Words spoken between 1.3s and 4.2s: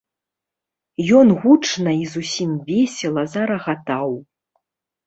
гучна і зусім весела зарагатаў.